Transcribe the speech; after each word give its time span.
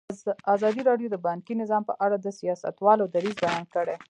ازادي 0.55 0.81
راډیو 0.89 1.07
د 1.11 1.17
بانکي 1.27 1.53
نظام 1.61 1.83
په 1.89 1.93
اړه 2.05 2.17
د 2.19 2.27
سیاستوالو 2.39 3.05
دریځ 3.13 3.35
بیان 3.45 3.63
کړی. 3.73 3.95